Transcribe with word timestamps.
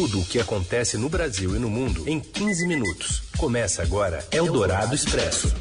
Tudo 0.00 0.20
o 0.20 0.24
que 0.24 0.38
acontece 0.38 0.96
no 0.96 1.08
Brasil 1.08 1.56
e 1.56 1.58
no 1.58 1.68
mundo 1.68 2.08
em 2.08 2.20
15 2.20 2.68
minutos. 2.68 3.20
Começa 3.36 3.82
agora 3.82 4.24
Eldorado 4.30 4.94
Expresso. 4.94 5.52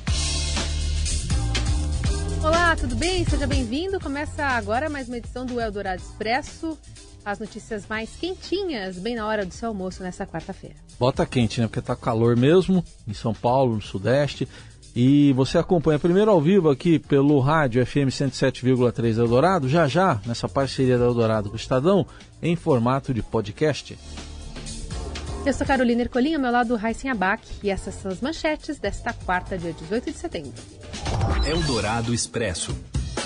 Olá, 2.43 2.75
tudo 2.75 2.95
bem? 2.95 3.25
Seja 3.25 3.47
bem-vindo. 3.47 3.99
Começa 3.99 4.45
agora 4.45 4.91
mais 4.91 5.07
uma 5.07 5.17
edição 5.17 5.43
do 5.43 5.59
Eldorado 5.59 6.03
Expresso. 6.03 6.77
As 7.25 7.39
notícias 7.39 7.87
mais 7.87 8.11
quentinhas, 8.11 8.99
bem 8.99 9.15
na 9.15 9.25
hora 9.25 9.43
do 9.43 9.51
seu 9.51 9.69
almoço 9.69 10.03
nessa 10.03 10.23
quarta-feira. 10.27 10.75
Bota 10.99 11.25
quente, 11.25 11.59
né? 11.59 11.65
Porque 11.65 11.81
tá 11.81 11.95
calor 11.95 12.37
mesmo 12.37 12.85
em 13.07 13.15
São 13.15 13.33
Paulo, 13.33 13.73
no 13.73 13.81
Sudeste. 13.81 14.47
E 14.99 15.31
você 15.33 15.59
acompanha 15.59 15.99
primeiro 15.99 16.31
ao 16.31 16.41
vivo 16.41 16.71
aqui 16.71 16.97
pelo 16.97 17.39
rádio 17.39 17.85
FM 17.85 18.09
107,3 18.09 19.19
Eldorado, 19.19 19.69
já 19.69 19.87
já, 19.87 20.19
nessa 20.25 20.49
parceria 20.49 20.97
da 20.97 21.05
Eldorado 21.05 21.49
com 21.49 21.53
o 21.53 21.55
Estadão, 21.55 22.03
em 22.41 22.55
formato 22.55 23.13
de 23.13 23.21
podcast. 23.21 23.95
Eu 25.45 25.53
sou 25.53 25.67
Carolina 25.67 26.01
Ercolim, 26.01 26.33
ao 26.33 26.41
meu 26.41 26.51
lado 26.51 26.75
Raíssen 26.75 27.11
Abac, 27.11 27.47
e 27.61 27.69
essas 27.69 27.93
são 27.93 28.11
as 28.11 28.21
manchetes 28.21 28.79
desta 28.79 29.13
quarta, 29.13 29.55
dia 29.55 29.71
18 29.71 30.11
de 30.11 30.17
setembro. 30.17 30.53
Eldorado 31.45 32.11
Expresso. 32.11 32.75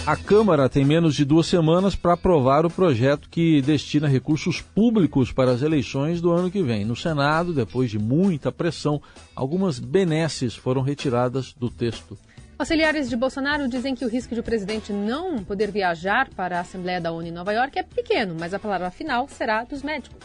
A 0.06 0.16
Câmara 0.16 0.68
tem 0.68 0.84
menos 0.84 1.16
de 1.16 1.24
duas 1.24 1.46
semanas 1.46 1.96
para 1.96 2.14
aprovar 2.14 2.66
o 2.66 2.72
projeto 2.72 3.30
que 3.30 3.62
destina 3.62 4.08
recursos 4.08 4.60
públicos 4.60 5.32
para 5.32 5.52
as 5.52 5.62
eleições 5.62 6.20
do 6.20 6.32
ano 6.32 6.50
que 6.50 6.64
vem. 6.64 6.84
No 6.84 6.96
Senado, 6.96 7.54
depois 7.54 7.92
de 7.92 8.00
muita 8.00 8.52
pressão, 8.52 9.00
algumas 9.36 9.78
benesses 9.78 10.56
foram 10.56 10.82
retiradas 10.82 11.54
do 11.54 11.70
texto. 11.70 12.18
Auxiliares 12.58 13.10
de 13.10 13.16
Bolsonaro 13.16 13.68
dizem 13.68 13.94
que 13.94 14.04
o 14.04 14.10
risco 14.10 14.34
de 14.34 14.40
o 14.40 14.44
presidente 14.44 14.92
não 14.92 15.44
poder 15.44 15.72
viajar 15.72 16.30
para 16.36 16.58
a 16.58 16.62
Assembleia 16.62 17.00
da 17.00 17.12
ONU 17.12 17.28
em 17.28 17.32
Nova 17.32 17.54
York 17.54 17.78
é 17.78 17.84
pequeno, 17.84 18.36
mas 18.40 18.54
a 18.54 18.60
palavra 18.60 18.90
final 18.90 19.28
será 19.28 19.64
dos 19.64 19.84
médicos. 19.84 20.20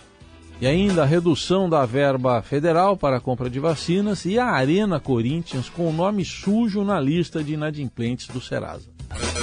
E 0.59 0.67
ainda 0.67 1.03
a 1.03 1.07
redução 1.07 1.69
da 1.69 1.85
verba 1.85 2.41
federal 2.41 2.97
para 2.97 3.19
a 3.19 3.21
compra 3.21 3.51
de 3.51 3.61
vacinas 3.61 4.25
e 4.25 4.39
a 4.39 4.47
Arena 4.47 4.99
Corinthians 4.99 5.69
com 5.69 5.89
o 5.89 5.93
nome 5.93 6.25
sujo 6.25 6.83
na 6.83 6.99
lista 6.99 7.45
de 7.45 7.53
inadimplentes 7.53 8.27
do 8.29 8.41
Serasa. 8.41 8.96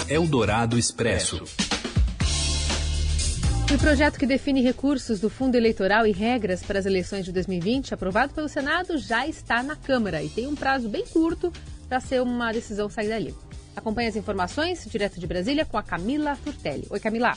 Eldorado 0.10 0.78
Expresso. 0.78 1.44
O 3.74 3.78
projeto 3.78 4.20
que 4.20 4.26
define 4.26 4.62
recursos 4.62 5.20
do 5.20 5.30
Fundo 5.30 5.56
Eleitoral 5.56 6.06
e 6.06 6.12
regras 6.12 6.62
para 6.62 6.78
as 6.78 6.86
eleições 6.86 7.26
de 7.26 7.32
2020, 7.32 7.94
aprovado 7.94 8.34
pelo 8.34 8.48
Senado, 8.48 8.98
já 8.98 9.26
está 9.28 9.64
na 9.64 9.76
Câmara 9.76 10.22
e 10.22 10.30
tem 10.30 10.46
um 10.46 10.56
prazo 10.56 10.88
bem 10.88 11.06
curto 11.08 11.52
para 11.90 12.00
ser 12.00 12.22
uma 12.22 12.52
decisão 12.52 12.90
sair 12.90 13.10
dali. 13.10 13.36
Acompanhe 13.76 14.10
as 14.10 14.16
informações 14.16 14.86
direto 14.90 15.20
de 15.20 15.26
Brasília 15.26 15.66
com 15.66 15.78
a 15.78 15.84
Camila 15.84 16.38
Turtelli. 16.44 16.86
Oi, 16.90 17.00
Camila. 17.00 17.36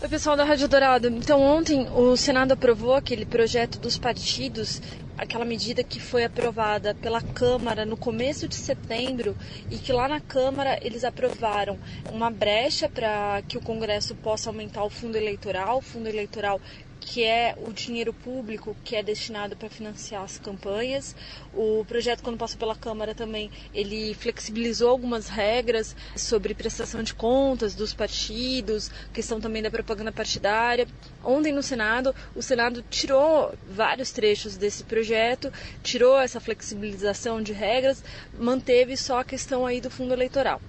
Oi, 0.00 0.08
pessoal 0.08 0.36
da 0.36 0.44
Rádio 0.44 0.68
Dourado. 0.68 1.08
Então, 1.08 1.42
ontem 1.42 1.88
o 1.90 2.16
Senado 2.16 2.52
aprovou 2.52 2.94
aquele 2.94 3.26
projeto 3.26 3.80
dos 3.80 3.98
partidos, 3.98 4.80
aquela 5.16 5.44
medida 5.44 5.82
que 5.82 5.98
foi 5.98 6.22
aprovada 6.22 6.94
pela 6.94 7.20
Câmara 7.20 7.84
no 7.84 7.96
começo 7.96 8.46
de 8.46 8.54
setembro 8.54 9.36
e 9.68 9.76
que 9.76 9.92
lá 9.92 10.06
na 10.06 10.20
Câmara 10.20 10.78
eles 10.82 11.02
aprovaram 11.02 11.76
uma 12.12 12.30
brecha 12.30 12.88
para 12.88 13.42
que 13.48 13.58
o 13.58 13.60
Congresso 13.60 14.14
possa 14.14 14.50
aumentar 14.50 14.84
o 14.84 14.88
fundo 14.88 15.16
eleitoral, 15.16 15.80
fundo 15.82 16.08
eleitoral 16.08 16.60
que 17.08 17.24
é 17.24 17.56
o 17.66 17.72
dinheiro 17.72 18.12
público 18.12 18.76
que 18.84 18.94
é 18.94 19.02
destinado 19.02 19.56
para 19.56 19.70
financiar 19.70 20.22
as 20.22 20.38
campanhas. 20.38 21.16
O 21.54 21.82
projeto, 21.88 22.22
quando 22.22 22.36
passou 22.36 22.58
pela 22.58 22.76
Câmara 22.76 23.14
também, 23.14 23.50
ele 23.72 24.12
flexibilizou 24.12 24.90
algumas 24.90 25.26
regras 25.26 25.96
sobre 26.14 26.52
prestação 26.52 27.02
de 27.02 27.14
contas 27.14 27.74
dos 27.74 27.94
partidos, 27.94 28.90
questão 29.10 29.40
também 29.40 29.62
da 29.62 29.70
propaganda 29.70 30.12
partidária. 30.12 30.86
Ontem 31.24 31.50
no 31.50 31.62
Senado, 31.62 32.14
o 32.36 32.42
Senado 32.42 32.84
tirou 32.90 33.54
vários 33.66 34.10
trechos 34.10 34.58
desse 34.58 34.84
projeto, 34.84 35.50
tirou 35.82 36.20
essa 36.20 36.40
flexibilização 36.40 37.42
de 37.42 37.54
regras, 37.54 38.04
manteve 38.38 38.98
só 38.98 39.20
a 39.20 39.24
questão 39.24 39.64
aí 39.64 39.80
do 39.80 39.90
fundo 39.90 40.12
eleitoral 40.12 40.60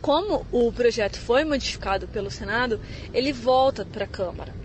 como 0.00 0.46
o 0.50 0.72
projeto 0.72 1.18
foi 1.18 1.44
modificado 1.44 2.08
pelo 2.08 2.30
Senado, 2.30 2.80
ele 3.12 3.34
volta 3.34 3.84
para 3.84 4.04
a 4.04 4.08
Câmara. 4.08 4.59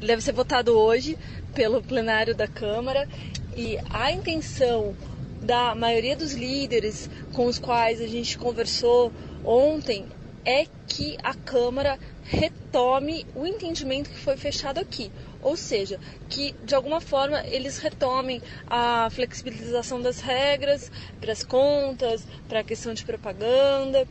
Deve 0.00 0.22
ser 0.22 0.32
votado 0.32 0.78
hoje 0.78 1.16
pelo 1.54 1.82
plenário 1.82 2.34
da 2.34 2.48
Câmara 2.48 3.08
e 3.56 3.78
a 3.90 4.10
intenção 4.10 4.96
da 5.40 5.74
maioria 5.74 6.16
dos 6.16 6.32
líderes 6.32 7.08
com 7.32 7.46
os 7.46 7.58
quais 7.58 8.00
a 8.00 8.06
gente 8.06 8.36
conversou 8.38 9.12
ontem 9.44 10.06
é 10.44 10.66
que 10.86 11.16
a 11.22 11.34
Câmara 11.34 11.98
retome 12.22 13.26
o 13.34 13.46
entendimento 13.46 14.10
que 14.10 14.18
foi 14.18 14.36
fechado 14.36 14.78
aqui. 14.78 15.10
Ou 15.42 15.56
seja, 15.56 15.98
que 16.28 16.54
de 16.64 16.74
alguma 16.74 17.00
forma 17.00 17.40
eles 17.46 17.78
retomem 17.78 18.42
a 18.66 19.08
flexibilização 19.10 20.00
das 20.00 20.20
regras 20.20 20.90
para 21.20 21.32
as 21.32 21.42
contas, 21.42 22.26
para 22.48 22.60
a 22.60 22.64
questão 22.64 22.94
de 22.94 23.04
propaganda. 23.04 24.06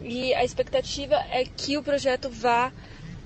E 0.00 0.34
a 0.34 0.44
expectativa 0.44 1.16
é 1.30 1.44
que 1.44 1.76
o 1.76 1.82
projeto 1.82 2.28
vá 2.30 2.72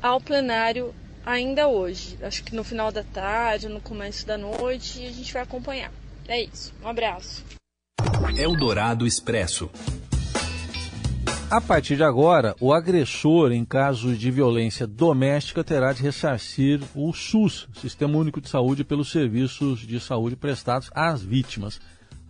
ao 0.03 0.21
plenário 0.21 0.94
ainda 1.25 1.69
hoje. 1.69 2.19
Acho 2.23 2.43
que 2.45 2.55
no 2.55 2.65
final 2.65 2.91
da 2.91 3.03
tarde, 3.03 3.69
no 3.69 3.81
começo 3.81 4.27
da 4.27 4.39
noite, 4.39 5.05
a 5.07 5.11
gente 5.11 5.33
vai 5.33 5.43
acompanhar. 5.43 5.93
É 6.27 6.43
isso. 6.43 6.73
Um 6.83 6.89
abraço. 6.89 7.45
Eldorado 8.37 9.07
Expresso. 9.07 9.71
A 11.51 11.61
partir 11.61 11.97
de 11.97 12.05
agora, 12.05 12.55
o 12.61 12.73
agressor 12.73 13.51
em 13.51 13.65
casos 13.65 14.17
de 14.17 14.31
violência 14.31 14.87
doméstica 14.87 15.65
terá 15.65 15.93
de 15.93 16.01
ressarcir 16.01 16.81
o 16.95 17.13
SUS, 17.13 17.67
Sistema 17.81 18.17
Único 18.17 18.41
de 18.41 18.49
Saúde, 18.49 18.85
pelos 18.85 19.11
serviços 19.11 19.81
de 19.81 19.99
saúde 19.99 20.37
prestados 20.37 20.89
às 20.95 21.21
vítimas. 21.21 21.81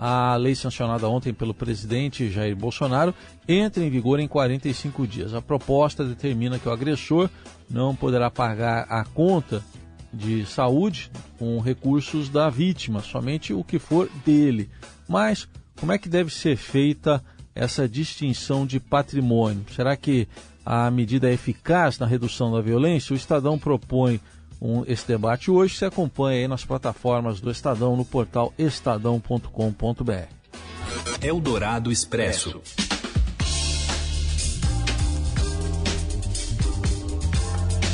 A 0.03 0.35
lei 0.37 0.55
sancionada 0.55 1.07
ontem 1.07 1.31
pelo 1.31 1.53
presidente 1.53 2.31
Jair 2.31 2.57
Bolsonaro 2.57 3.15
entra 3.47 3.85
em 3.85 3.91
vigor 3.91 4.19
em 4.19 4.27
45 4.27 5.07
dias. 5.07 5.35
A 5.35 5.43
proposta 5.43 6.03
determina 6.03 6.59
que 6.59 6.67
o 6.67 6.73
agressor 6.73 7.29
não 7.69 7.95
poderá 7.95 8.31
pagar 8.31 8.87
a 8.89 9.05
conta 9.05 9.63
de 10.11 10.47
saúde 10.47 11.11
com 11.39 11.61
recursos 11.61 12.31
da 12.31 12.49
vítima, 12.49 13.03
somente 13.03 13.53
o 13.53 13.63
que 13.63 13.79
for 13.79 14.09
dele. 14.25 14.71
Mas 15.07 15.47
como 15.79 15.93
é 15.93 15.99
que 15.99 16.09
deve 16.09 16.33
ser 16.33 16.57
feita 16.57 17.23
essa 17.55 17.87
distinção 17.87 18.65
de 18.65 18.81
patrimônio? 18.81 19.67
Será 19.77 19.95
que 19.99 20.27
a 20.65 20.91
medida 20.91 21.29
é 21.29 21.35
eficaz 21.35 21.99
na 21.99 22.07
redução 22.07 22.51
da 22.51 22.63
violência? 22.63 23.13
O 23.13 23.17
Estadão 23.17 23.59
propõe 23.59 24.19
um, 24.61 24.85
esse 24.87 25.07
debate 25.07 25.51
hoje. 25.51 25.77
Se 25.77 25.85
acompanha 25.85 26.41
aí 26.41 26.49
nas 26.49 26.65
plataformas 26.65 27.41
do 27.41 27.51
Estadão, 27.51 27.97
no 27.97 28.05
portal 28.05 28.53
estadão.com.br. 28.59 30.41
Eldorado 31.23 31.91
Expresso. 31.91 32.61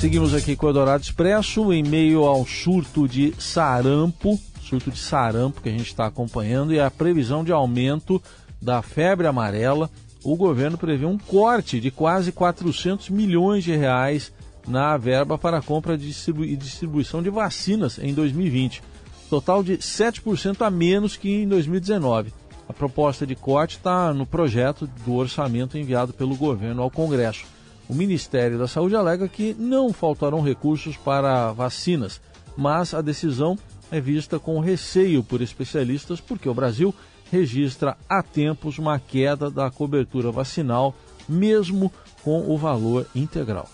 Seguimos 0.00 0.34
aqui 0.34 0.54
com 0.54 0.66
o 0.66 0.68
Eldorado 0.68 1.02
Expresso 1.02 1.72
em 1.72 1.82
meio 1.82 2.24
ao 2.24 2.46
surto 2.46 3.08
de 3.08 3.34
sarampo, 3.38 4.38
surto 4.60 4.90
de 4.90 4.98
sarampo 4.98 5.62
que 5.62 5.68
a 5.68 5.72
gente 5.72 5.86
está 5.86 6.06
acompanhando 6.06 6.72
e 6.72 6.78
a 6.78 6.90
previsão 6.90 7.42
de 7.42 7.50
aumento 7.50 8.22
da 8.60 8.82
febre 8.82 9.26
amarela. 9.26 9.90
O 10.22 10.36
governo 10.36 10.76
prevê 10.76 11.06
um 11.06 11.16
corte 11.16 11.80
de 11.80 11.90
quase 11.90 12.30
400 12.30 13.08
milhões 13.08 13.64
de 13.64 13.74
reais 13.74 14.32
na 14.66 14.96
verba 14.96 15.38
para 15.38 15.62
compra 15.62 15.94
e 15.94 16.56
distribuição 16.56 17.22
de 17.22 17.30
vacinas 17.30 17.98
em 17.98 18.12
2020, 18.12 18.82
total 19.30 19.62
de 19.62 19.78
7% 19.78 20.62
a 20.62 20.70
menos 20.70 21.16
que 21.16 21.42
em 21.42 21.48
2019. 21.48 22.32
A 22.68 22.72
proposta 22.72 23.26
de 23.26 23.36
corte 23.36 23.76
está 23.76 24.12
no 24.12 24.26
projeto 24.26 24.88
do 25.04 25.14
orçamento 25.14 25.78
enviado 25.78 26.12
pelo 26.12 26.34
governo 26.34 26.82
ao 26.82 26.90
Congresso. 26.90 27.46
O 27.88 27.94
Ministério 27.94 28.58
da 28.58 28.66
Saúde 28.66 28.96
alega 28.96 29.28
que 29.28 29.54
não 29.56 29.92
faltarão 29.92 30.40
recursos 30.40 30.96
para 30.96 31.52
vacinas, 31.52 32.20
mas 32.56 32.92
a 32.92 33.00
decisão 33.00 33.56
é 33.90 34.00
vista 34.00 34.40
com 34.40 34.58
receio 34.58 35.22
por 35.22 35.40
especialistas 35.40 36.20
porque 36.20 36.48
o 36.48 36.54
Brasil 36.54 36.92
registra 37.30 37.96
há 38.08 38.22
tempos 38.22 38.78
uma 38.78 38.98
queda 38.98 39.48
da 39.48 39.70
cobertura 39.70 40.32
vacinal, 40.32 40.94
mesmo 41.28 41.92
com 42.22 42.50
o 42.50 42.56
valor 42.56 43.06
integral. 43.14 43.68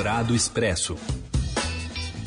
Eldorado 0.00 0.34
Expresso. 0.34 0.96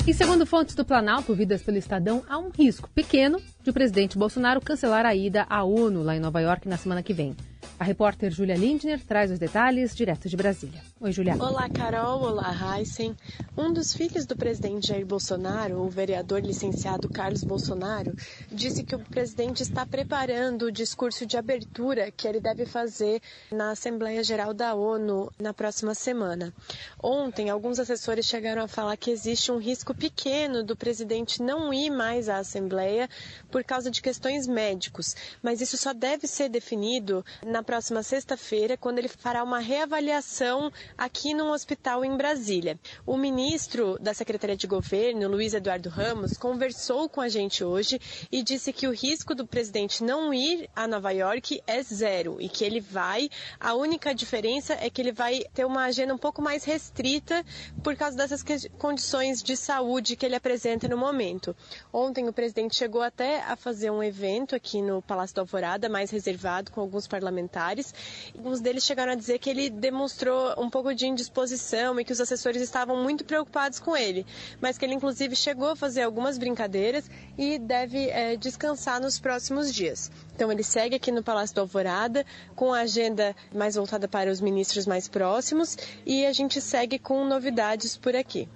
E 0.06 0.14
segundo 0.14 0.46
fontes 0.46 0.76
do 0.76 0.84
Planalto, 0.84 1.32
ouvidas 1.32 1.60
pelo 1.60 1.76
Estadão, 1.76 2.22
há 2.28 2.38
um 2.38 2.50
risco 2.50 2.88
pequeno 2.94 3.40
de 3.64 3.70
o 3.70 3.72
presidente 3.72 4.16
Bolsonaro 4.16 4.60
cancelar 4.60 5.04
a 5.04 5.12
ida 5.12 5.44
à 5.50 5.64
ONU 5.64 6.04
lá 6.04 6.14
em 6.14 6.20
Nova 6.20 6.40
York 6.40 6.68
na 6.68 6.76
semana 6.76 7.02
que 7.02 7.12
vem. 7.12 7.34
A 7.76 7.82
repórter 7.82 8.30
Júlia 8.30 8.54
Lindner 8.54 9.00
traz 9.04 9.32
os 9.32 9.38
detalhes 9.38 9.96
direto 9.96 10.28
de 10.28 10.36
Brasília. 10.36 10.80
Oi, 11.00 11.10
Júlia. 11.10 11.34
Olá, 11.34 11.68
Carol. 11.68 12.22
Olá, 12.22 12.78
Heisen. 12.78 13.16
Um 13.58 13.72
dos 13.72 13.92
filhos 13.92 14.24
do 14.26 14.36
presidente 14.36 14.86
Jair 14.86 15.04
Bolsonaro, 15.04 15.80
o 15.80 15.88
vereador 15.88 16.40
licenciado 16.40 17.08
Carlos 17.08 17.42
Bolsonaro, 17.42 18.14
disse 18.50 18.84
que 18.84 18.94
o 18.94 19.00
presidente 19.00 19.60
está 19.64 19.84
preparando 19.84 20.66
o 20.66 20.72
discurso 20.72 21.26
de 21.26 21.36
abertura 21.36 22.12
que 22.12 22.28
ele 22.28 22.38
deve 22.38 22.64
fazer 22.64 23.20
na 23.50 23.72
Assembleia 23.72 24.22
Geral 24.22 24.54
da 24.54 24.72
ONU 24.74 25.32
na 25.36 25.52
próxima 25.52 25.94
semana. 25.96 26.54
Ontem, 27.02 27.50
alguns 27.50 27.80
assessores 27.80 28.26
chegaram 28.26 28.62
a 28.62 28.68
falar 28.68 28.96
que 28.96 29.10
existe 29.10 29.50
um 29.50 29.58
risco 29.58 29.92
pequeno 29.92 30.62
do 30.62 30.76
presidente 30.76 31.42
não 31.42 31.74
ir 31.74 31.90
mais 31.90 32.28
à 32.28 32.38
Assembleia 32.38 33.10
por 33.50 33.64
causa 33.64 33.90
de 33.90 34.00
questões 34.00 34.46
médicos, 34.46 35.16
mas 35.42 35.60
isso 35.60 35.76
só 35.76 35.92
deve 35.92 36.28
ser 36.28 36.48
definido 36.48 37.24
na 37.44 37.63
próxima 37.64 38.02
sexta-feira, 38.02 38.76
quando 38.76 38.98
ele 38.98 39.08
fará 39.08 39.42
uma 39.42 39.58
reavaliação 39.58 40.70
aqui 40.96 41.32
num 41.34 41.50
hospital 41.50 42.04
em 42.04 42.16
Brasília. 42.16 42.78
O 43.06 43.16
ministro 43.16 43.98
da 44.00 44.12
Secretaria 44.12 44.56
de 44.56 44.66
Governo, 44.66 45.26
Luiz 45.28 45.54
Eduardo 45.54 45.88
Ramos, 45.88 46.36
conversou 46.36 47.08
com 47.08 47.20
a 47.20 47.28
gente 47.28 47.64
hoje 47.64 47.98
e 48.30 48.42
disse 48.42 48.72
que 48.72 48.86
o 48.86 48.92
risco 48.92 49.34
do 49.34 49.46
presidente 49.46 50.04
não 50.04 50.32
ir 50.34 50.68
a 50.76 50.86
Nova 50.86 51.10
York 51.10 51.62
é 51.66 51.82
zero 51.82 52.36
e 52.38 52.48
que 52.48 52.64
ele 52.64 52.80
vai. 52.80 53.30
A 53.58 53.74
única 53.74 54.14
diferença 54.14 54.74
é 54.74 54.90
que 54.90 55.00
ele 55.00 55.12
vai 55.12 55.42
ter 55.54 55.64
uma 55.64 55.84
agenda 55.84 56.14
um 56.14 56.18
pouco 56.18 56.42
mais 56.42 56.64
restrita 56.64 57.42
por 57.82 57.96
causa 57.96 58.16
dessas 58.16 58.44
condições 58.78 59.42
de 59.42 59.56
saúde 59.56 60.16
que 60.16 60.26
ele 60.26 60.36
apresenta 60.36 60.86
no 60.86 60.98
momento. 60.98 61.56
Ontem 61.92 62.28
o 62.28 62.32
presidente 62.32 62.76
chegou 62.76 63.00
até 63.00 63.40
a 63.42 63.56
fazer 63.56 63.90
um 63.90 64.02
evento 64.02 64.54
aqui 64.54 64.82
no 64.82 65.00
Palácio 65.00 65.34
da 65.34 65.42
Alvorada, 65.42 65.88
mais 65.88 66.10
reservado, 66.10 66.70
com 66.70 66.80
alguns 66.82 67.06
parlamentares 67.06 67.53
parlamentares. 67.54 67.94
Alguns 68.36 68.60
deles 68.60 68.84
chegaram 68.84 69.12
a 69.12 69.14
dizer 69.14 69.38
que 69.38 69.48
ele 69.48 69.70
demonstrou 69.70 70.54
um 70.58 70.68
pouco 70.68 70.94
de 70.94 71.06
indisposição 71.06 71.98
e 71.98 72.04
que 72.04 72.12
os 72.12 72.20
assessores 72.20 72.60
estavam 72.60 73.02
muito 73.02 73.24
preocupados 73.24 73.78
com 73.78 73.96
ele, 73.96 74.26
mas 74.60 74.76
que 74.76 74.84
ele 74.84 74.94
inclusive 74.94 75.36
chegou 75.36 75.70
a 75.70 75.76
fazer 75.76 76.02
algumas 76.02 76.36
brincadeiras 76.36 77.08
e 77.38 77.58
deve 77.58 78.08
é, 78.08 78.36
descansar 78.36 79.00
nos 79.00 79.18
próximos 79.18 79.72
dias. 79.72 80.10
Então 80.34 80.50
ele 80.50 80.64
segue 80.64 80.96
aqui 80.96 81.12
no 81.12 81.22
Palácio 81.22 81.54
do 81.54 81.60
Alvorada 81.60 82.26
com 82.56 82.74
a 82.74 82.80
agenda 82.80 83.34
mais 83.54 83.76
voltada 83.76 84.08
para 84.08 84.30
os 84.30 84.40
ministros 84.40 84.86
mais 84.86 85.06
próximos 85.08 85.76
e 86.04 86.26
a 86.26 86.32
gente 86.32 86.60
segue 86.60 86.98
com 86.98 87.24
novidades 87.24 87.96
por 87.96 88.16
aqui. 88.16 88.48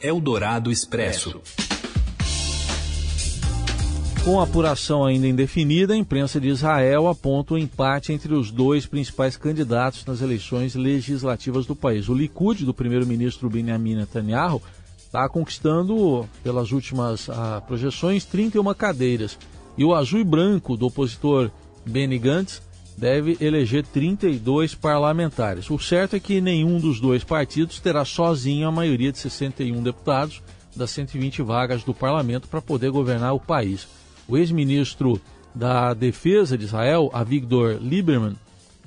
Eldorado 0.00 0.70
Expresso. 0.70 1.42
Com 4.24 4.38
a 4.38 4.44
apuração 4.44 5.02
ainda 5.04 5.26
indefinida, 5.26 5.94
a 5.94 5.96
imprensa 5.96 6.38
de 6.38 6.48
Israel 6.48 7.08
aponta 7.08 7.54
o 7.54 7.56
um 7.56 7.58
empate 7.58 8.12
entre 8.12 8.34
os 8.34 8.50
dois 8.50 8.84
principais 8.84 9.34
candidatos 9.34 10.04
nas 10.04 10.20
eleições 10.20 10.74
legislativas 10.74 11.64
do 11.64 11.74
país. 11.74 12.06
O 12.06 12.14
Likud, 12.14 12.66
do 12.66 12.74
primeiro-ministro 12.74 13.48
Benjamin 13.48 13.96
Netanyahu, 13.96 14.60
está 14.98 15.26
conquistando, 15.26 16.28
pelas 16.44 16.70
últimas 16.70 17.30
ah, 17.30 17.62
projeções, 17.66 18.26
31 18.26 18.74
cadeiras. 18.74 19.38
E 19.76 19.84
o 19.84 19.94
azul 19.94 20.20
e 20.20 20.24
branco, 20.24 20.76
do 20.76 20.86
opositor 20.86 21.50
Benny 21.86 22.18
Gantz, 22.18 22.60
deve 22.98 23.38
eleger 23.40 23.86
32 23.86 24.74
parlamentares. 24.74 25.70
O 25.70 25.78
certo 25.78 26.14
é 26.14 26.20
que 26.20 26.42
nenhum 26.42 26.78
dos 26.78 27.00
dois 27.00 27.24
partidos 27.24 27.80
terá 27.80 28.04
sozinho 28.04 28.68
a 28.68 28.72
maioria 28.72 29.10
de 29.10 29.18
61 29.18 29.82
deputados 29.82 30.42
das 30.76 30.90
120 30.90 31.40
vagas 31.40 31.82
do 31.82 31.94
parlamento 31.94 32.48
para 32.48 32.60
poder 32.60 32.90
governar 32.90 33.32
o 33.32 33.40
país. 33.40 33.88
O 34.30 34.38
ex-ministro 34.38 35.20
da 35.52 35.92
Defesa 35.92 36.56
de 36.56 36.64
Israel, 36.64 37.10
Avigdor 37.12 37.78
Lieberman, 37.80 38.36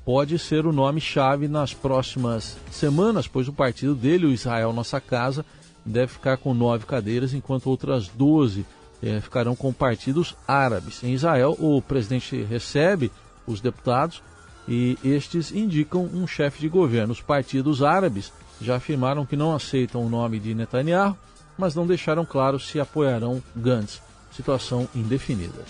pode 0.05 0.39
ser 0.39 0.65
o 0.65 0.71
nome-chave 0.71 1.49
nas 1.49 1.73
próximas 1.73 2.55
semanas, 2.71 3.27
pois 3.27 3.49
o 3.49 3.53
partido 3.53 3.93
dele, 3.93 4.25
o 4.25 4.31
Israel 4.31 4.71
Nossa 4.71 5.01
Casa, 5.01 5.45
deve 5.85 6.13
ficar 6.13 6.37
com 6.37 6.53
nove 6.53 6.85
cadeiras, 6.85 7.33
enquanto 7.33 7.67
outras 7.67 8.07
doze 8.07 8.65
eh, 9.01 9.19
ficarão 9.19 9.53
com 9.53 9.73
partidos 9.73 10.33
árabes. 10.47 11.03
Em 11.03 11.11
Israel, 11.11 11.57
o 11.59 11.81
presidente 11.81 12.41
recebe 12.43 13.11
os 13.45 13.59
deputados 13.59 14.23
e 14.65 14.97
estes 15.03 15.51
indicam 15.51 16.05
um 16.13 16.25
chefe 16.25 16.61
de 16.61 16.69
governo. 16.69 17.11
Os 17.11 17.19
partidos 17.19 17.83
árabes 17.83 18.31
já 18.61 18.77
afirmaram 18.77 19.25
que 19.25 19.35
não 19.35 19.53
aceitam 19.53 20.05
o 20.05 20.09
nome 20.09 20.39
de 20.39 20.55
Netanyahu, 20.55 21.17
mas 21.57 21.75
não 21.75 21.85
deixaram 21.85 22.25
claro 22.25 22.57
se 22.57 22.79
apoiarão 22.79 23.43
Gantz 23.53 24.01
situação 24.33 24.89
indefinida. 24.95 25.63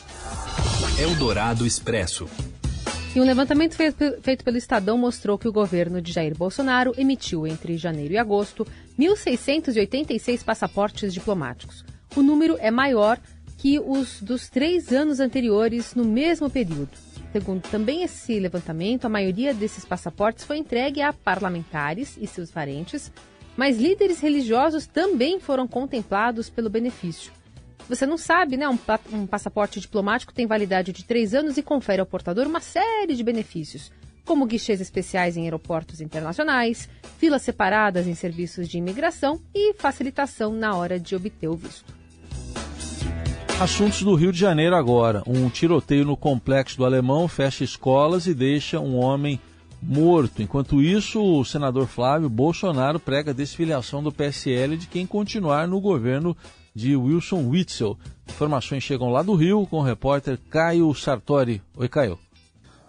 Eldorado 0.99 1.65
Expresso. 1.65 2.27
E 3.15 3.21
um 3.21 3.23
levantamento 3.23 3.75
feito 3.75 4.43
pelo 4.43 4.57
Estadão 4.57 4.97
mostrou 4.97 5.37
que 5.37 5.47
o 5.47 5.53
governo 5.53 6.01
de 6.01 6.11
Jair 6.11 6.35
Bolsonaro 6.35 6.93
emitiu 6.97 7.45
entre 7.45 7.77
janeiro 7.77 8.15
e 8.15 8.17
agosto 8.17 8.65
1.686 8.97 10.43
passaportes 10.43 11.13
diplomáticos. 11.13 11.85
O 12.15 12.23
número 12.23 12.57
é 12.59 12.71
maior 12.71 13.19
que 13.59 13.79
os 13.79 14.19
dos 14.19 14.49
três 14.49 14.91
anos 14.91 15.19
anteriores 15.19 15.93
no 15.93 16.03
mesmo 16.03 16.49
período. 16.49 16.89
Segundo 17.31 17.61
também 17.69 18.01
esse 18.01 18.39
levantamento, 18.39 19.05
a 19.05 19.09
maioria 19.09 19.53
desses 19.53 19.85
passaportes 19.85 20.43
foi 20.43 20.57
entregue 20.57 21.01
a 21.01 21.13
parlamentares 21.13 22.17
e 22.19 22.25
seus 22.25 22.49
parentes, 22.49 23.11
mas 23.55 23.77
líderes 23.77 24.19
religiosos 24.19 24.87
também 24.87 25.39
foram 25.39 25.67
contemplados 25.67 26.49
pelo 26.49 26.69
benefício 26.69 27.31
você 27.87 28.05
não 28.05 28.17
sabe, 28.17 28.57
né? 28.57 28.67
Um, 28.67 28.77
um 29.11 29.27
passaporte 29.27 29.79
diplomático 29.79 30.33
tem 30.33 30.47
validade 30.47 30.91
de 30.91 31.03
três 31.03 31.33
anos 31.33 31.57
e 31.57 31.63
confere 31.63 31.99
ao 31.99 32.05
portador 32.05 32.47
uma 32.47 32.59
série 32.59 33.15
de 33.15 33.23
benefícios, 33.23 33.91
como 34.25 34.45
guichês 34.45 34.79
especiais 34.79 35.35
em 35.35 35.43
aeroportos 35.43 36.01
internacionais, 36.01 36.89
filas 37.17 37.41
separadas 37.41 38.07
em 38.07 38.15
serviços 38.15 38.69
de 38.69 38.77
imigração 38.77 39.41
e 39.53 39.73
facilitação 39.73 40.53
na 40.53 40.75
hora 40.75 40.99
de 40.99 41.15
obter 41.15 41.47
o 41.47 41.55
visto. 41.55 41.93
Assuntos 43.59 44.01
do 44.01 44.15
Rio 44.15 44.31
de 44.31 44.39
Janeiro 44.39 44.75
agora. 44.75 45.21
Um 45.27 45.47
tiroteio 45.49 46.05
no 46.05 46.17
complexo 46.17 46.77
do 46.77 46.85
Alemão 46.85 47.27
fecha 47.27 47.63
escolas 47.63 48.25
e 48.25 48.33
deixa 48.33 48.79
um 48.79 48.97
homem 48.97 49.39
morto. 49.81 50.41
Enquanto 50.41 50.81
isso, 50.81 51.21
o 51.21 51.45
senador 51.45 51.87
Flávio 51.87 52.29
Bolsonaro 52.29 52.99
prega 52.99 53.33
desfiliação 53.33 54.01
do 54.01 54.11
PSL 54.11 54.75
de 54.75 54.87
quem 54.87 55.05
continuar 55.05 55.67
no 55.67 55.79
governo 55.79 56.35
de 56.73 56.95
Wilson 56.95 57.47
Witzel. 57.49 57.97
Informações 58.27 58.83
chegam 58.83 59.11
lá 59.11 59.21
do 59.21 59.35
Rio 59.35 59.67
com 59.67 59.77
o 59.77 59.83
repórter 59.83 60.39
Caio 60.49 60.93
Sartori. 60.93 61.61
Oi, 61.75 61.87
Caio. 61.87 62.19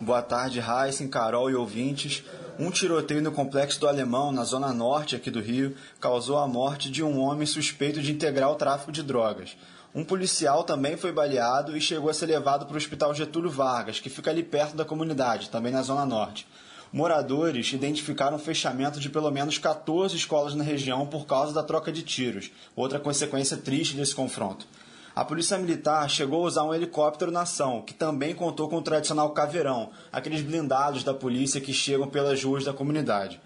Boa 0.01 0.23
tarde, 0.23 0.61
Heisen, 0.61 1.09
Carol 1.09 1.51
e 1.51 1.55
ouvintes. 1.55 2.25
Um 2.59 2.71
tiroteio 2.71 3.23
no 3.23 3.33
complexo 3.33 3.81
do 3.81 3.89
Alemão, 3.89 4.31
na 4.31 4.45
zona 4.45 4.73
norte 4.73 5.17
aqui 5.17 5.31
do 5.31 5.41
Rio, 5.41 5.75
causou 6.01 6.39
a 6.39 6.47
morte 6.47 6.91
de 6.91 7.03
um 7.03 7.21
homem 7.21 7.47
suspeito 7.47 8.01
de 8.01 8.13
integrar 8.13 8.51
o 8.51 8.55
tráfico 8.55 8.93
de 8.93 9.03
drogas. 9.03 9.57
Um 9.95 10.05
policial 10.05 10.65
também 10.65 10.97
foi 10.97 11.13
baleado 11.13 11.77
e 11.77 11.81
chegou 11.81 12.11
a 12.11 12.15
ser 12.15 12.27
levado 12.27 12.67
para 12.67 12.75
o 12.75 12.77
Hospital 12.77 13.15
Getúlio 13.15 13.49
Vargas, 13.49 14.01
que 14.01 14.11
fica 14.11 14.31
ali 14.31 14.43
perto 14.43 14.77
da 14.77 14.85
comunidade, 14.85 15.51
também 15.51 15.73
na 15.73 15.83
zona 15.83 16.05
norte. 16.05 16.47
Moradores 16.95 17.73
identificaram 17.73 18.37
o 18.37 18.39
fechamento 18.39 19.01
de 19.01 19.11
pelo 19.11 19.29
menos 19.29 19.59
14 19.59 20.15
escolas 20.15 20.55
na 20.55 20.63
região 20.63 21.05
por 21.05 21.27
causa 21.27 21.53
da 21.53 21.61
troca 21.61 21.91
de 21.91 22.05
tiros, 22.05 22.53
outra 22.77 23.01
consequência 23.01 23.57
triste 23.57 23.97
desse 23.97 24.15
confronto. 24.15 24.65
A 25.13 25.25
Polícia 25.25 25.59
Militar 25.59 26.09
chegou 26.09 26.45
a 26.45 26.47
usar 26.47 26.63
um 26.63 26.73
helicóptero 26.73 27.33
na 27.33 27.41
ação, 27.41 27.83
que 27.83 27.93
também 27.93 28.33
contou 28.33 28.69
com 28.69 28.77
o 28.77 28.83
tradicional 28.83 29.31
caveirão, 29.31 29.91
aqueles 30.13 30.41
blindados 30.41 31.03
da 31.03 31.13
polícia 31.13 31.61
que 31.61 31.73
chegam 31.73 32.07
pelas 32.07 32.41
ruas 32.45 32.65
da 32.65 32.73
comunidade. 32.73 33.41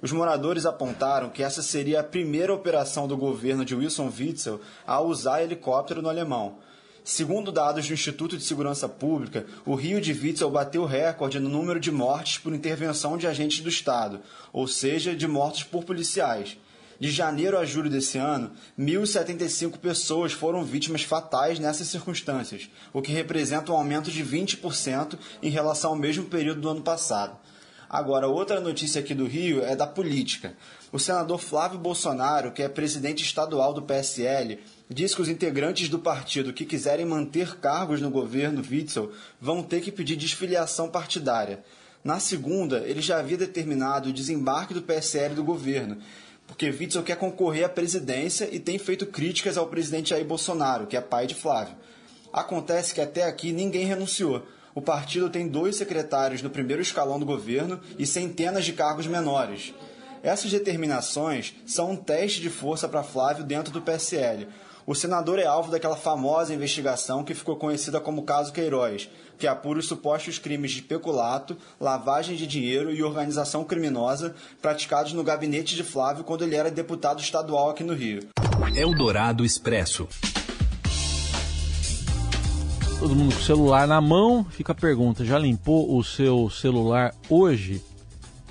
Os 0.00 0.10
moradores 0.10 0.64
apontaram 0.64 1.28
que 1.28 1.42
essa 1.42 1.60
seria 1.60 2.00
a 2.00 2.02
primeira 2.02 2.54
operação 2.54 3.06
do 3.06 3.14
governo 3.14 3.62
de 3.62 3.74
Wilson 3.74 4.10
Witzel 4.18 4.58
a 4.86 5.02
usar 5.02 5.42
helicóptero 5.42 6.00
no 6.00 6.08
alemão. 6.08 6.56
Segundo 7.08 7.52
dados 7.52 7.86
do 7.86 7.94
Instituto 7.94 8.36
de 8.36 8.42
Segurança 8.42 8.88
Pública, 8.88 9.46
o 9.64 9.76
Rio 9.76 10.00
de 10.00 10.12
Witzel 10.12 10.50
bateu 10.50 10.84
recorde 10.84 11.38
no 11.38 11.48
número 11.48 11.78
de 11.78 11.92
mortes 11.92 12.38
por 12.38 12.52
intervenção 12.52 13.16
de 13.16 13.28
agentes 13.28 13.60
do 13.60 13.68
Estado, 13.68 14.18
ou 14.52 14.66
seja, 14.66 15.14
de 15.14 15.24
mortes 15.28 15.62
por 15.62 15.84
policiais. 15.84 16.58
De 16.98 17.08
janeiro 17.08 17.56
a 17.56 17.64
julho 17.64 17.88
desse 17.88 18.18
ano, 18.18 18.50
1.075 18.76 19.78
pessoas 19.78 20.32
foram 20.32 20.64
vítimas 20.64 21.02
fatais 21.02 21.60
nessas 21.60 21.86
circunstâncias, 21.86 22.68
o 22.92 23.00
que 23.00 23.12
representa 23.12 23.70
um 23.70 23.76
aumento 23.76 24.10
de 24.10 24.24
20% 24.24 25.16
em 25.40 25.48
relação 25.48 25.90
ao 25.90 25.96
mesmo 25.96 26.24
período 26.24 26.60
do 26.60 26.70
ano 26.70 26.82
passado. 26.82 27.38
Agora, 27.88 28.26
outra 28.26 28.60
notícia 28.60 29.00
aqui 29.00 29.14
do 29.14 29.26
Rio 29.26 29.64
é 29.64 29.76
da 29.76 29.86
política. 29.86 30.54
O 30.90 30.98
senador 30.98 31.38
Flávio 31.38 31.78
Bolsonaro, 31.78 32.50
que 32.50 32.64
é 32.64 32.68
presidente 32.68 33.22
estadual 33.22 33.72
do 33.72 33.82
PSL, 33.82 34.58
diz 34.88 35.14
que 35.14 35.22
os 35.22 35.28
integrantes 35.28 35.88
do 35.88 35.98
partido 35.98 36.52
que 36.52 36.64
quiserem 36.64 37.04
manter 37.04 37.56
cargos 37.56 38.00
no 38.00 38.10
governo 38.10 38.62
Witzel 38.68 39.12
vão 39.40 39.62
ter 39.62 39.80
que 39.80 39.90
pedir 39.90 40.16
desfiliação 40.16 40.88
partidária. 40.88 41.64
Na 42.04 42.20
segunda, 42.20 42.84
ele 42.86 43.00
já 43.00 43.18
havia 43.18 43.36
determinado 43.36 44.10
o 44.10 44.12
desembarque 44.12 44.72
do 44.72 44.82
PSL 44.82 45.34
do 45.34 45.42
governo, 45.42 45.98
porque 46.46 46.70
Witzel 46.70 47.02
quer 47.02 47.16
concorrer 47.16 47.64
à 47.64 47.68
presidência 47.68 48.48
e 48.52 48.60
tem 48.60 48.78
feito 48.78 49.06
críticas 49.06 49.56
ao 49.56 49.66
presidente 49.66 50.10
Jair 50.10 50.24
Bolsonaro, 50.24 50.86
que 50.86 50.96
é 50.96 51.00
pai 51.00 51.26
de 51.26 51.34
Flávio. 51.34 51.74
Acontece 52.32 52.94
que 52.94 53.00
até 53.00 53.24
aqui 53.24 53.50
ninguém 53.52 53.86
renunciou. 53.86 54.46
o 54.74 54.82
partido 54.82 55.30
tem 55.30 55.48
dois 55.48 55.74
secretários 55.74 56.42
no 56.42 56.50
primeiro 56.50 56.82
escalão 56.82 57.18
do 57.18 57.24
governo 57.24 57.80
e 57.98 58.06
centenas 58.06 58.62
de 58.62 58.74
cargos 58.74 59.06
menores. 59.06 59.72
Essas 60.22 60.50
determinações 60.50 61.54
são 61.64 61.92
um 61.92 61.96
teste 61.96 62.40
de 62.40 62.50
força 62.50 62.86
para 62.86 63.02
Flávio 63.02 63.42
dentro 63.42 63.72
do 63.72 63.80
PSL. 63.80 64.46
O 64.86 64.94
senador 64.94 65.40
é 65.40 65.44
alvo 65.44 65.68
daquela 65.68 65.96
famosa 65.96 66.54
investigação 66.54 67.24
que 67.24 67.34
ficou 67.34 67.56
conhecida 67.56 67.98
como 67.98 68.22
caso 68.22 68.52
Queiroz, 68.52 69.10
que 69.36 69.48
apura 69.48 69.80
os 69.80 69.88
supostos 69.88 70.38
crimes 70.38 70.70
de 70.70 70.80
peculato, 70.80 71.56
lavagem 71.80 72.36
de 72.36 72.46
dinheiro 72.46 72.92
e 72.92 73.02
organização 73.02 73.64
criminosa 73.64 74.36
praticados 74.62 75.12
no 75.12 75.24
gabinete 75.24 75.74
de 75.74 75.82
Flávio 75.82 76.22
quando 76.22 76.44
ele 76.44 76.54
era 76.54 76.70
deputado 76.70 77.20
estadual 77.20 77.70
aqui 77.70 77.82
no 77.82 77.94
Rio. 77.94 78.28
Eldorado 78.76 79.44
Expresso. 79.44 80.06
Todo 83.00 83.16
mundo 83.16 83.34
com 83.34 83.40
o 83.40 83.44
celular 83.44 83.88
na 83.88 84.00
mão, 84.00 84.44
fica 84.44 84.70
a 84.70 84.74
pergunta: 84.74 85.24
já 85.24 85.36
limpou 85.36 85.98
o 85.98 86.04
seu 86.04 86.48
celular 86.48 87.12
hoje? 87.28 87.82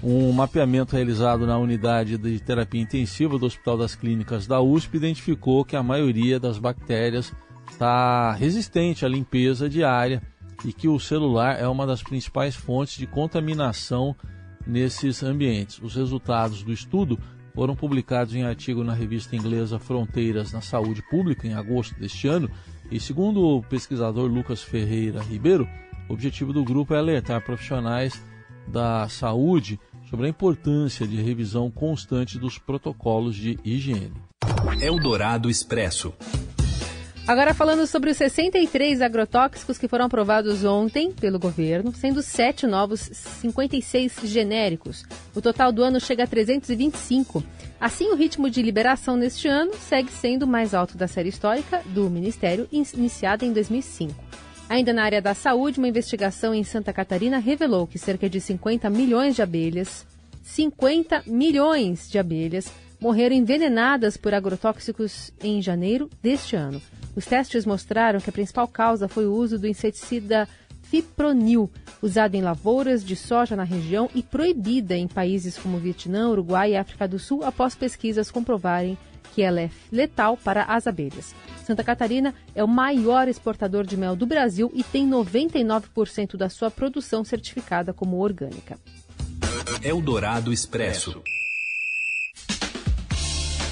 Um 0.07 0.31
mapeamento 0.31 0.95
realizado 0.95 1.47
na 1.47 1.57
unidade 1.57 2.15
de 2.15 2.39
terapia 2.39 2.79
intensiva 2.79 3.39
do 3.39 3.47
Hospital 3.47 3.75
das 3.75 3.95
Clínicas 3.95 4.45
da 4.45 4.61
USP 4.61 4.97
identificou 4.97 5.65
que 5.65 5.75
a 5.75 5.81
maioria 5.81 6.39
das 6.39 6.59
bactérias 6.59 7.33
está 7.71 8.31
resistente 8.33 9.03
à 9.03 9.07
limpeza 9.07 9.67
diária 9.67 10.21
e 10.63 10.71
que 10.71 10.87
o 10.87 10.99
celular 10.99 11.59
é 11.59 11.67
uma 11.67 11.87
das 11.87 12.03
principais 12.03 12.55
fontes 12.55 12.97
de 12.97 13.07
contaminação 13.07 14.15
nesses 14.67 15.23
ambientes. 15.23 15.81
Os 15.81 15.95
resultados 15.95 16.61
do 16.61 16.71
estudo 16.71 17.17
foram 17.55 17.75
publicados 17.75 18.35
em 18.35 18.43
artigo 18.43 18.83
na 18.83 18.93
revista 18.93 19.35
inglesa 19.35 19.79
Fronteiras 19.79 20.53
na 20.53 20.61
Saúde 20.61 21.01
Pública 21.09 21.47
em 21.47 21.55
agosto 21.55 21.99
deste 21.99 22.27
ano 22.27 22.47
e, 22.91 22.99
segundo 22.99 23.41
o 23.41 23.63
pesquisador 23.63 24.31
Lucas 24.31 24.61
Ferreira 24.61 25.23
Ribeiro, 25.23 25.67
o 26.07 26.13
objetivo 26.13 26.53
do 26.53 26.63
grupo 26.63 26.93
é 26.93 26.99
alertar 26.99 27.43
profissionais 27.43 28.23
da 28.67 29.07
saúde 29.09 29.79
sobre 30.09 30.27
a 30.27 30.29
importância 30.29 31.07
de 31.07 31.21
revisão 31.21 31.69
constante 31.69 32.37
dos 32.37 32.57
protocolos 32.57 33.35
de 33.35 33.59
higiene. 33.63 34.13
Eldorado 34.81 35.49
Expresso. 35.49 36.13
Agora 37.27 37.55
falando 37.55 37.87
sobre 37.87 38.11
os 38.11 38.17
63 38.17 39.01
agrotóxicos 39.01 39.79
que 39.79 39.87
foram 39.87 40.05
aprovados 40.05 40.63
ontem 40.63 41.11
pelo 41.11 41.39
governo, 41.39 41.91
sendo 41.91 42.21
7 42.21 42.67
novos, 42.67 42.99
56 43.01 44.19
genéricos. 44.25 45.03
O 45.33 45.41
total 45.41 45.71
do 45.71 45.81
ano 45.81 45.99
chega 45.99 46.25
a 46.25 46.27
325. 46.27 47.43
Assim, 47.81 48.11
o 48.11 48.15
ritmo 48.15 48.47
de 48.47 48.61
liberação 48.61 49.17
neste 49.17 49.47
ano 49.47 49.73
segue 49.73 50.11
sendo 50.11 50.43
o 50.43 50.47
mais 50.47 50.75
alto 50.75 50.95
da 50.95 51.07
série 51.07 51.29
histórica 51.29 51.81
do 51.87 52.11
Ministério, 52.11 52.67
iniciada 52.71 53.43
em 53.43 53.51
2005. 53.51 54.13
Ainda 54.67 54.91
na 54.91 55.03
área 55.03 55.21
da 55.21 55.35
saúde, 55.35 55.77
uma 55.77 55.87
investigação 55.87 56.53
em 56.53 56.63
Santa 56.63 56.91
Catarina 56.91 57.37
revelou 57.37 57.85
que 57.85 57.99
cerca 57.99 58.27
de 58.27 58.41
50 58.41 58.89
milhões 58.89 59.35
de 59.35 59.43
abelhas, 59.43 60.05
50 60.41 61.23
milhões 61.27 62.09
de 62.09 62.17
abelhas, 62.17 62.71
morreram 62.99 63.35
envenenadas 63.35 64.17
por 64.17 64.33
agrotóxicos 64.33 65.31
em 65.43 65.61
janeiro 65.61 66.09
deste 66.21 66.55
ano. 66.55 66.81
Os 67.15 67.25
testes 67.25 67.65
mostraram 67.65 68.19
que 68.19 68.29
a 68.29 68.33
principal 68.33 68.67
causa 68.67 69.07
foi 69.07 69.27
o 69.27 69.33
uso 69.33 69.59
do 69.59 69.67
inseticida 69.67 70.47
fipronil, 70.81 71.69
usado 72.01 72.35
em 72.35 72.41
lavouras 72.41 73.03
de 73.03 73.15
soja 73.15 73.55
na 73.55 73.63
região 73.63 74.09
e 74.15 74.23
proibida 74.23 74.95
em 74.95 75.07
países 75.07 75.57
como 75.57 75.77
Vietnã, 75.77 76.29
Uruguai 76.29 76.71
e 76.71 76.77
África 76.77 77.07
do 77.07 77.19
Sul 77.19 77.43
após 77.43 77.75
pesquisas 77.75 78.31
comprovarem 78.31 78.97
que 79.33 79.41
ela 79.41 79.61
é 79.61 79.69
letal 79.91 80.37
para 80.37 80.63
as 80.63 80.87
abelhas. 80.87 81.33
Santa 81.63 81.83
Catarina 81.83 82.33
é 82.53 82.63
o 82.63 82.67
maior 82.67 83.27
exportador 83.27 83.85
de 83.85 83.97
mel 83.97 84.15
do 84.15 84.25
Brasil 84.25 84.71
e 84.73 84.83
tem 84.83 85.09
99% 85.09 86.37
da 86.37 86.49
sua 86.49 86.69
produção 86.69 87.23
certificada 87.23 87.91
como 87.93 88.19
orgânica. 88.19 88.77
Eldorado 89.81 90.53
Expresso. 90.53 91.21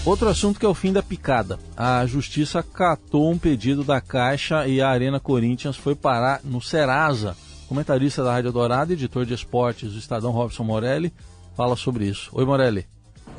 Outro 0.05 0.27
assunto 0.27 0.60
que 0.60 0.65
é 0.65 0.69
o 0.69 0.74
fim 0.74 0.91
da 0.91 1.01
picada. 1.01 1.57
A 1.77 2.05
justiça 2.05 2.62
catou 2.62 3.31
um 3.31 3.38
pedido 3.38 3.86
da 3.86 4.01
Caixa 4.01 4.67
e 4.67 4.81
a 4.81 4.89
Arena 4.89 5.19
Corinthians 5.19 5.77
foi 5.77 5.95
parar 5.95 6.41
no 6.43 6.62
Serasa. 6.62 7.38
Comentarista 7.69 8.22
da 8.22 8.33
Rádio 8.33 8.51
Dourado, 8.51 8.91
editor 8.91 9.25
de 9.25 9.33
esportes 9.33 9.93
do 9.93 10.00
Estadão 10.00 10.31
Robson 10.31 10.63
Morelli, 10.63 11.13
fala 11.55 11.77
sobre 11.77 12.05
isso. 12.05 12.29
Oi, 12.33 12.45
Morelli. 12.45 12.86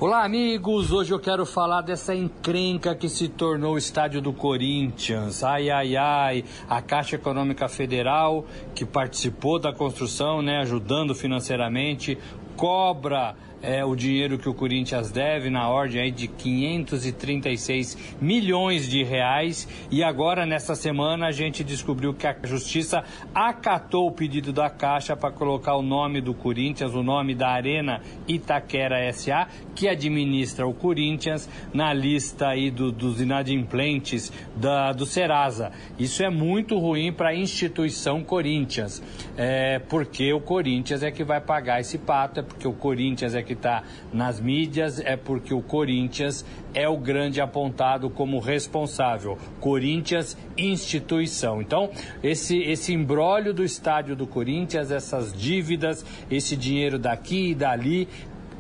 Olá, 0.06 0.22
amigos! 0.22 0.92
Hoje 0.92 1.14
eu 1.14 1.18
quero 1.18 1.46
falar 1.46 1.80
dessa 1.80 2.14
encrenca 2.14 2.94
que 2.94 3.08
se 3.08 3.26
tornou 3.26 3.72
o 3.72 3.78
estádio 3.78 4.20
do 4.20 4.34
Corinthians. 4.34 5.42
Ai, 5.42 5.70
ai, 5.70 5.96
ai! 5.96 6.44
A 6.68 6.82
Caixa 6.82 7.16
Econômica 7.16 7.70
Federal, 7.70 8.44
que 8.74 8.84
participou 8.84 9.58
da 9.58 9.72
construção, 9.72 10.42
né, 10.42 10.58
ajudando 10.58 11.14
financeiramente, 11.14 12.18
cobra 12.54 13.34
é, 13.64 13.84
o 13.84 13.96
dinheiro 13.96 14.38
que 14.38 14.48
o 14.48 14.54
Corinthians 14.54 15.10
deve 15.10 15.48
na 15.48 15.68
ordem 15.68 16.02
aí 16.02 16.10
de 16.10 16.28
536 16.28 18.16
milhões 18.20 18.88
de 18.88 19.02
reais 19.02 19.66
e 19.90 20.02
agora 20.02 20.44
nessa 20.44 20.74
semana 20.74 21.28
a 21.28 21.32
gente 21.32 21.64
descobriu 21.64 22.12
que 22.12 22.26
a 22.26 22.36
Justiça 22.44 23.02
acatou 23.34 24.06
o 24.06 24.12
pedido 24.12 24.52
da 24.52 24.68
Caixa 24.68 25.16
para 25.16 25.32
colocar 25.32 25.76
o 25.76 25.82
nome 25.82 26.20
do 26.20 26.34
Corinthians, 26.34 26.94
o 26.94 27.02
nome 27.02 27.34
da 27.34 27.48
Arena 27.48 28.02
Itaquera 28.28 29.10
SA, 29.12 29.48
que 29.74 29.88
administra 29.88 30.66
o 30.66 30.74
Corinthians 30.74 31.48
na 31.72 31.92
lista 31.92 32.48
aí 32.48 32.70
do, 32.70 32.92
dos 32.92 33.20
inadimplentes 33.20 34.32
da, 34.54 34.92
do 34.92 35.06
Serasa. 35.06 35.72
Isso 35.98 36.22
é 36.22 36.28
muito 36.28 36.78
ruim 36.78 37.12
para 37.12 37.30
a 37.30 37.34
instituição 37.34 38.22
Corinthians, 38.22 39.02
é, 39.36 39.78
porque 39.78 40.32
o 40.32 40.40
Corinthians 40.40 41.02
é 41.02 41.10
que 41.10 41.24
vai 41.24 41.40
pagar 41.40 41.80
esse 41.80 41.96
pato, 41.98 42.40
é 42.40 42.42
porque 42.42 42.68
o 42.68 42.72
Corinthians 42.72 43.34
é 43.34 43.42
que 43.42 43.53
está 43.54 43.82
nas 44.12 44.38
mídias 44.38 45.00
é 45.00 45.16
porque 45.16 45.52
o 45.52 45.62
Corinthians 45.62 46.44
é 46.72 46.88
o 46.88 46.96
grande 46.96 47.40
apontado 47.40 48.10
como 48.10 48.38
responsável. 48.38 49.38
Corinthians, 49.60 50.36
instituição. 50.56 51.60
Então, 51.62 51.90
esse, 52.22 52.58
esse 52.58 52.92
embrólio 52.92 53.54
do 53.54 53.64
estádio 53.64 54.14
do 54.14 54.26
Corinthians, 54.26 54.90
essas 54.90 55.32
dívidas, 55.32 56.04
esse 56.30 56.56
dinheiro 56.56 56.98
daqui 56.98 57.50
e 57.50 57.54
dali, 57.54 58.08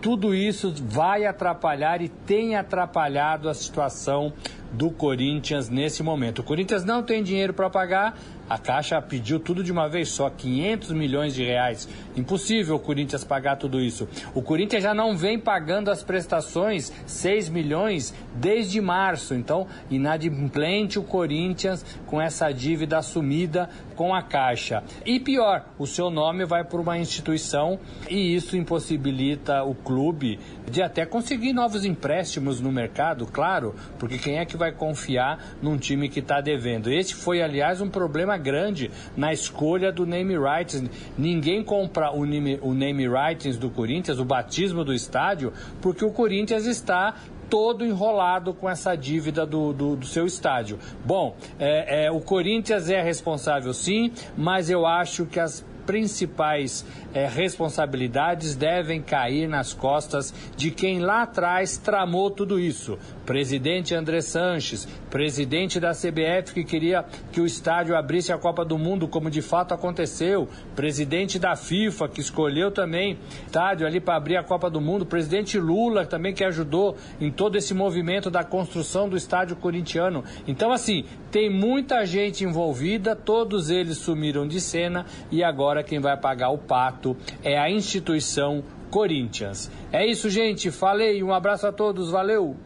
tudo 0.04 0.34
isso 0.34 0.70
vai 0.86 1.24
atrapalhar 1.24 2.02
e 2.02 2.08
tem 2.10 2.56
atrapalhado 2.56 3.48
a 3.48 3.54
situação 3.54 4.34
do 4.74 4.90
Corinthians 4.90 5.68
nesse 5.68 6.02
momento. 6.02 6.40
O 6.40 6.42
Corinthians 6.42 6.84
não 6.84 7.02
tem 7.02 7.22
dinheiro 7.22 7.54
para 7.54 7.70
pagar, 7.70 8.18
a 8.48 8.58
Caixa 8.58 9.00
pediu 9.00 9.40
tudo 9.40 9.64
de 9.64 9.72
uma 9.72 9.88
vez 9.88 10.08
só, 10.10 10.28
500 10.28 10.90
milhões 10.92 11.34
de 11.34 11.42
reais. 11.42 11.88
Impossível 12.14 12.76
o 12.76 12.78
Corinthians 12.78 13.24
pagar 13.24 13.56
tudo 13.56 13.80
isso. 13.80 14.06
O 14.34 14.42
Corinthians 14.42 14.82
já 14.82 14.92
não 14.92 15.16
vem 15.16 15.38
pagando 15.38 15.90
as 15.90 16.02
prestações, 16.02 16.92
6 17.06 17.48
milhões, 17.48 18.12
desde 18.34 18.80
março. 18.80 19.34
Então, 19.34 19.66
inadimplente 19.90 20.98
o 20.98 21.02
Corinthians 21.02 21.84
com 22.06 22.20
essa 22.20 22.52
dívida 22.52 22.98
assumida 22.98 23.70
com 23.96 24.14
a 24.14 24.22
Caixa. 24.22 24.82
E 25.06 25.18
pior, 25.18 25.64
o 25.78 25.86
seu 25.86 26.10
nome 26.10 26.44
vai 26.44 26.64
para 26.64 26.80
uma 26.80 26.98
instituição 26.98 27.78
e 28.10 28.34
isso 28.34 28.56
impossibilita 28.56 29.62
o 29.62 29.74
clube 29.74 30.38
de 30.70 30.82
até 30.82 31.06
conseguir 31.06 31.52
novos 31.52 31.84
empréstimos 31.84 32.60
no 32.60 32.70
mercado, 32.70 33.26
claro, 33.26 33.74
porque 33.98 34.18
quem 34.18 34.38
é 34.38 34.44
que 34.44 34.56
vai 34.56 34.63
confiar 34.72 35.56
num 35.62 35.76
time 35.76 36.08
que 36.08 36.20
está 36.20 36.40
devendo? 36.40 36.90
Esse 36.90 37.14
foi, 37.14 37.42
aliás, 37.42 37.80
um 37.80 37.88
problema 37.88 38.36
grande 38.36 38.90
na 39.16 39.32
escolha 39.32 39.92
do 39.92 40.06
name 40.06 40.36
rights. 40.36 40.82
Ninguém 41.16 41.62
compra 41.62 42.10
o 42.10 42.24
name, 42.24 42.58
o 42.62 42.72
name 42.74 43.06
rights 43.08 43.56
do 43.56 43.70
Corinthians, 43.70 44.18
o 44.18 44.24
batismo 44.24 44.84
do 44.84 44.92
estádio, 44.92 45.52
porque 45.80 46.04
o 46.04 46.10
Corinthians 46.10 46.66
está 46.66 47.14
todo 47.48 47.84
enrolado 47.84 48.54
com 48.54 48.68
essa 48.68 48.96
dívida 48.96 49.46
do, 49.46 49.72
do, 49.72 49.96
do 49.96 50.06
seu 50.06 50.26
estádio. 50.26 50.78
Bom, 51.04 51.36
é, 51.58 52.06
é, 52.06 52.10
o 52.10 52.20
Corinthians 52.20 52.88
é 52.88 53.02
responsável 53.02 53.72
sim, 53.72 54.12
mas 54.36 54.70
eu 54.70 54.86
acho 54.86 55.26
que 55.26 55.38
as 55.38 55.64
principais 55.84 56.84
é, 57.12 57.26
responsabilidades 57.26 58.54
devem 58.54 59.02
cair 59.02 59.46
nas 59.48 59.72
costas 59.72 60.34
de 60.56 60.70
quem 60.70 60.98
lá 60.98 61.22
atrás 61.22 61.76
tramou 61.76 62.30
tudo 62.30 62.58
isso. 62.58 62.98
Presidente 63.26 63.94
André 63.94 64.20
Sanches, 64.20 64.86
presidente 65.10 65.80
da 65.80 65.92
CBF 65.92 66.52
que 66.52 66.64
queria 66.64 67.04
que 67.32 67.40
o 67.40 67.46
estádio 67.46 67.96
abrisse 67.96 68.32
a 68.32 68.38
Copa 68.38 68.64
do 68.64 68.78
Mundo, 68.78 69.08
como 69.08 69.30
de 69.30 69.40
fato 69.40 69.72
aconteceu, 69.72 70.48
presidente 70.74 71.38
da 71.38 71.56
FIFA 71.56 72.08
que 72.08 72.20
escolheu 72.20 72.70
também 72.70 73.18
estádio 73.46 73.86
ali 73.86 74.00
para 74.00 74.16
abrir 74.16 74.36
a 74.36 74.44
Copa 74.44 74.68
do 74.68 74.80
Mundo, 74.80 75.06
presidente 75.06 75.58
Lula 75.58 76.04
também 76.04 76.34
que 76.34 76.44
ajudou 76.44 76.96
em 77.20 77.30
todo 77.30 77.56
esse 77.56 77.72
movimento 77.72 78.30
da 78.30 78.44
construção 78.44 79.08
do 79.08 79.16
estádio 79.16 79.56
corintiano. 79.56 80.24
Então, 80.46 80.72
assim, 80.72 81.04
tem 81.30 81.50
muita 81.50 82.04
gente 82.04 82.44
envolvida, 82.44 83.16
todos 83.16 83.70
eles 83.70 83.98
sumiram 83.98 84.46
de 84.46 84.60
cena 84.60 85.06
e 85.30 85.42
agora 85.42 85.82
quem 85.82 86.00
vai 86.00 86.16
pagar 86.16 86.50
o 86.50 86.58
pato 86.58 87.16
é 87.42 87.58
a 87.58 87.70
instituição 87.70 88.62
Corinthians. 88.90 89.70
É 89.92 90.06
isso, 90.06 90.30
gente. 90.30 90.70
Falei. 90.70 91.20
Um 91.20 91.32
abraço 91.32 91.66
a 91.66 91.72
todos. 91.72 92.10
Valeu. 92.10 92.56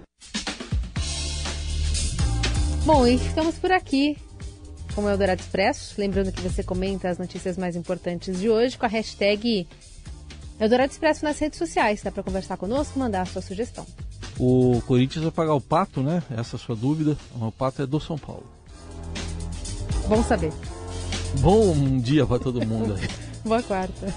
Bom, 2.89 3.07
e 3.07 3.19
ficamos 3.19 3.57
por 3.57 3.71
aqui 3.71 4.17
com 4.95 5.03
o 5.03 5.11
Eldorado 5.11 5.43
Expresso. 5.43 5.95
Lembrando 5.99 6.33
que 6.33 6.41
você 6.41 6.63
comenta 6.63 7.11
as 7.11 7.19
notícias 7.19 7.59
mais 7.59 7.77
importantes 7.77 8.41
de 8.41 8.49
hoje 8.49 8.79
com 8.79 8.87
a 8.87 8.89
hashtag 8.89 9.69
Eldorado 10.59 10.91
Expresso 10.91 11.23
nas 11.23 11.39
redes 11.39 11.59
sociais. 11.59 12.01
Dá 12.03 12.11
para 12.11 12.23
conversar 12.23 12.57
conosco, 12.57 12.99
mandar 12.99 13.21
a 13.21 13.27
sua 13.27 13.43
sugestão. 13.43 13.87
O 14.39 14.81
Corinthians 14.87 15.23
vai 15.23 15.31
pagar 15.31 15.53
o 15.53 15.61
pato, 15.61 16.03
né? 16.03 16.23
Essa 16.31 16.57
é 16.57 16.59
a 16.59 16.59
sua 16.59 16.75
dúvida. 16.75 17.15
O 17.39 17.53
pato 17.53 17.83
é 17.83 17.87
do 17.87 18.01
São 18.01 18.17
Paulo. 18.17 18.47
Bom 20.09 20.25
saber. 20.25 20.55
Bom 21.41 21.99
dia 21.99 22.27
para 22.27 22.39
todo 22.39 22.67
mundo 22.67 22.95
aí. 22.95 23.07
Boa 23.45 23.63
quarta. 23.63 24.15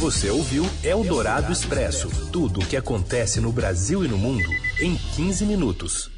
Você 0.00 0.28
ouviu 0.28 0.66
Eldorado 0.84 1.50
Expresso 1.50 2.10
tudo 2.30 2.60
o 2.60 2.66
que 2.66 2.76
acontece 2.76 3.40
no 3.40 3.50
Brasil 3.50 4.04
e 4.04 4.08
no 4.08 4.18
mundo 4.18 4.50
em 4.78 4.94
15 5.16 5.46
minutos. 5.46 6.12